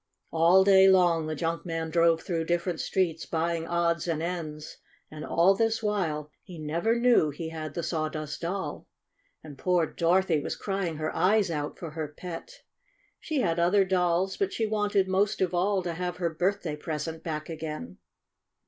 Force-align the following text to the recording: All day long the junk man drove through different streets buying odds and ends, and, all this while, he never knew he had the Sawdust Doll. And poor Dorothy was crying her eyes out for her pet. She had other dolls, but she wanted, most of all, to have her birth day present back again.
All 0.31 0.63
day 0.63 0.89
long 0.89 1.27
the 1.27 1.35
junk 1.35 1.63
man 1.63 1.91
drove 1.91 2.23
through 2.23 2.45
different 2.45 2.79
streets 2.79 3.27
buying 3.27 3.67
odds 3.67 4.07
and 4.07 4.19
ends, 4.19 4.77
and, 5.11 5.23
all 5.23 5.53
this 5.55 5.83
while, 5.83 6.31
he 6.41 6.57
never 6.57 6.95
knew 6.97 7.29
he 7.29 7.49
had 7.49 7.75
the 7.75 7.83
Sawdust 7.83 8.41
Doll. 8.41 8.87
And 9.43 9.59
poor 9.59 9.85
Dorothy 9.85 10.39
was 10.41 10.55
crying 10.55 10.95
her 10.95 11.15
eyes 11.15 11.51
out 11.51 11.77
for 11.77 11.91
her 11.91 12.07
pet. 12.07 12.63
She 13.19 13.41
had 13.41 13.59
other 13.59 13.85
dolls, 13.85 14.37
but 14.37 14.51
she 14.51 14.65
wanted, 14.65 15.07
most 15.07 15.39
of 15.39 15.53
all, 15.53 15.83
to 15.83 15.93
have 15.93 16.17
her 16.17 16.31
birth 16.33 16.63
day 16.63 16.75
present 16.77 17.21
back 17.23 17.47
again. 17.47 17.99